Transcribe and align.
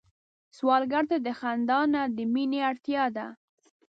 سوالګر 0.57 1.03
ته 1.11 1.17
د 1.25 1.27
خندا 1.39 1.79
نه، 1.93 2.01
د 2.15 2.17
مينه 2.33 2.59
اړتيا 2.69 3.03
ده 3.15 3.25